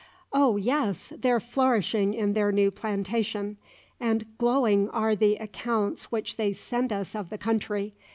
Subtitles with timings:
[0.33, 1.13] "Oh, yes!
[1.15, 3.57] they're flourishing in their new plantation;
[3.99, 7.93] and glowing are the accounts which they send us of the country.